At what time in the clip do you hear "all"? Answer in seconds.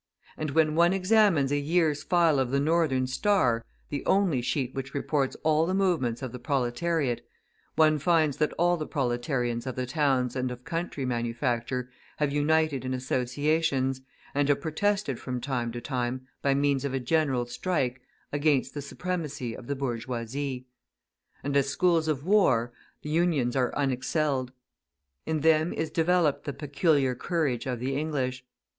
5.43-5.67, 8.53-8.77